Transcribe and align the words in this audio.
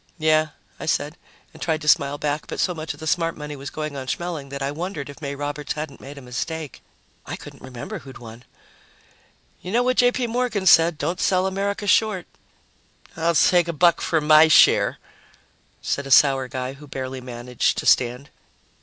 "Yeah," 0.17 0.47
I 0.79 0.87
said, 0.87 1.15
and 1.53 1.61
tried 1.61 1.81
to 1.83 1.87
smile 1.87 2.17
back, 2.17 2.47
but 2.47 2.59
so 2.59 2.73
much 2.73 2.95
of 2.95 2.99
the 2.99 3.05
smart 3.05 3.37
money 3.37 3.55
was 3.55 3.69
going 3.69 3.95
on 3.95 4.07
Schmeling 4.07 4.49
that 4.49 4.63
I 4.63 4.71
wondered 4.71 5.11
if 5.11 5.21
May 5.21 5.35
Roberts 5.35 5.73
hadn't 5.73 6.01
made 6.01 6.17
a 6.17 6.23
mistake. 6.23 6.81
I 7.27 7.35
couldn't 7.35 7.61
remember 7.61 7.99
who 7.99 8.09
had 8.09 8.17
won. 8.17 8.43
"You 9.61 9.71
know 9.71 9.83
what 9.83 9.97
J. 9.97 10.11
P. 10.11 10.25
Morgan 10.25 10.65
said 10.65 10.97
don't 10.97 11.19
sell 11.21 11.45
America 11.45 11.85
short." 11.85 12.25
"I'll 13.15 13.35
take 13.35 13.67
a 13.67 13.73
buck 13.73 14.01
for 14.01 14.19
my 14.19 14.47
share," 14.47 14.97
said 15.83 16.07
a 16.07 16.09
sour 16.09 16.47
guy 16.47 16.73
who 16.73 16.87
barely 16.87 17.21
managed 17.21 17.77
to 17.77 17.85
stand. 17.85 18.31